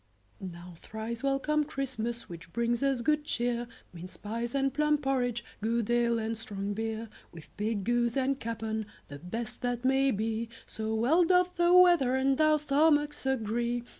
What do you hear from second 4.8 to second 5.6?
porridge,